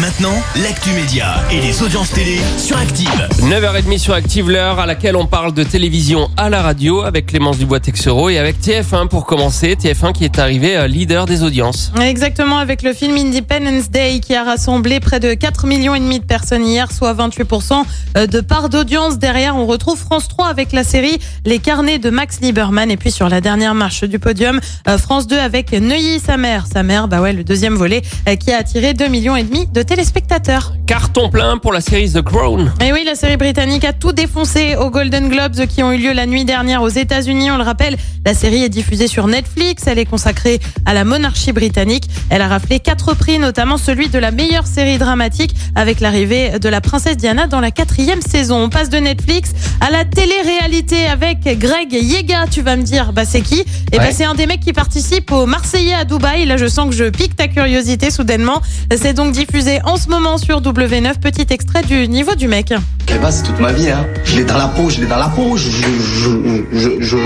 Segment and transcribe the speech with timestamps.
[0.00, 3.28] Maintenant, l'actu média et les audiences télé sur Active.
[3.42, 7.58] 9h30 sur Active, l'heure à laquelle on parle de télévision à la radio avec Clémence
[7.58, 9.74] Dubois-Texero et avec TF1 pour commencer.
[9.74, 11.92] TF1 qui est arrivé euh, leader des audiences.
[12.00, 16.18] Exactement, avec le film Independence Day qui a rassemblé près de 4 millions et demi
[16.18, 17.84] de personnes hier, soit 28%
[18.26, 19.18] de part d'audience.
[19.18, 22.90] Derrière, on retrouve France 3 avec la série Les carnets de Max Lieberman.
[22.90, 26.64] Et puis sur la dernière marche du podium, euh, France 2 avec Neuilly, sa mère.
[26.72, 29.66] Sa mère, bah ouais, le deuxième volet euh, qui a attiré 2 millions et demi
[29.66, 30.72] de téléspectateurs.
[30.86, 32.72] Carton plein pour la série The Crown.
[32.80, 36.12] Et oui, la série britannique a tout défoncé aux Golden Globes qui ont eu lieu
[36.12, 37.50] la nuit dernière aux États-Unis.
[37.50, 39.82] On le rappelle, la série est diffusée sur Netflix.
[39.88, 42.04] Elle est consacrée à la monarchie britannique.
[42.30, 46.68] Elle a raflé quatre prix, notamment celui de la meilleure série dramatique avec l'arrivée de
[46.68, 48.62] la princesse Diana dans la quatrième saison.
[48.62, 52.44] On passe de Netflix à la télé-réalité avec Greg Yega.
[52.48, 53.64] Tu vas me dire, bah c'est qui?
[53.90, 54.12] Et bah Ouais.
[54.12, 56.46] c'est un des mecs qui participe au Marseillais à Dubaï.
[56.46, 58.62] Là, je sens que je pique ta curiosité soudainement.
[58.96, 61.20] C'est donc diffusé en ce moment sur W9.
[61.20, 62.72] Petit extrait du niveau du mec.
[63.10, 64.06] Cléba, c'est toute ma vie, hein.
[64.24, 65.56] Je l'ai dans la peau, je l'ai dans la peau.
[65.56, 65.88] Je, je,
[66.72, 67.16] je, je, je-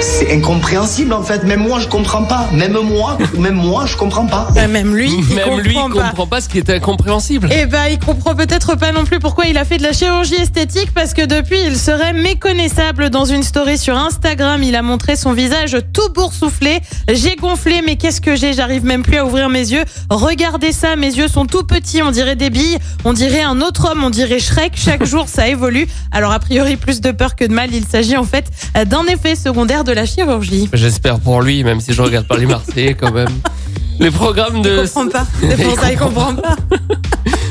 [0.00, 1.42] c'est incompréhensible en fait.
[1.44, 2.46] Même moi, je comprends pas.
[2.52, 4.48] Même moi, même moi, je comprends pas.
[4.56, 6.08] Euh, Même lui, il Même lui, il comprend pas.
[6.10, 7.48] comprend pas ce qui est incompréhensible.
[7.50, 10.34] Eh ben, il comprend peut-être pas non plus pourquoi il a fait de la chirurgie
[10.36, 14.62] esthétique parce que depuis, il serait méconnaissable dans une story sur Instagram.
[14.62, 16.78] Il a montré son visage tout boursouflé.
[17.12, 18.52] J'ai gonflé, mais qu'est-ce que j'ai?
[18.52, 19.82] J'arrive même plus à ouvrir mes yeux.
[20.10, 22.02] Regardez ça, mes yeux sont tout petits.
[22.02, 22.78] On dirait des billes.
[23.04, 24.04] On dirait un autre homme.
[24.04, 24.74] On dirait Shrek.
[24.76, 25.86] Chaque jour, ça évolue.
[26.12, 27.72] Alors, a priori, plus de peur que de mal.
[27.72, 28.44] Il s'agit en fait
[28.86, 30.68] d'un effet secondaire de la chirurgie.
[30.72, 33.28] J'espère pour lui, même si je regarde pas les Marseillais quand même.
[33.98, 35.26] Les programmes Il de comprend pas.
[35.40, 36.56] C'est pour ça qu'il comprend pas.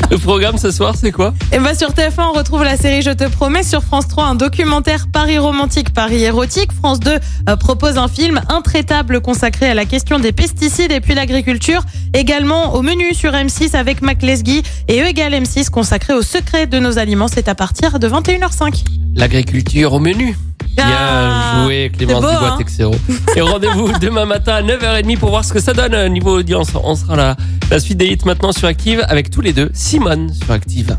[0.11, 1.33] le programme ce soir, c'est quoi?
[1.51, 3.63] Et bah sur TF1, on retrouve la série Je te promets.
[3.63, 6.71] Sur France 3, un documentaire Paris romantique, Paris érotique.
[6.71, 11.15] France 2 euh, propose un film intraitable consacré à la question des pesticides et puis
[11.15, 11.83] l'agriculture.
[12.13, 16.67] Également au menu sur M6 avec Mac Lesguy et E égale M6 consacré au secret
[16.67, 17.27] de nos aliments.
[17.27, 18.83] C'est à partir de 21h05.
[19.15, 20.35] L'agriculture au menu.
[20.75, 22.95] Bien Ah, joué Clémence c'est beau, Dubois hein Texero.
[23.35, 26.69] Et rendez-vous demain matin à 9h30 pour voir ce que ça donne euh, niveau audience.
[26.83, 27.35] On sera là.
[27.71, 29.69] La suite des hits maintenant sur Active avec tous les deux.
[29.73, 30.95] Simone sur Active.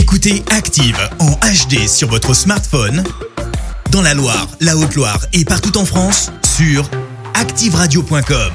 [0.00, 3.04] Écoutez Active en HD sur votre smartphone,
[3.90, 6.88] dans la Loire, la Haute-Loire et partout en France, sur
[7.34, 8.52] activeradio.com.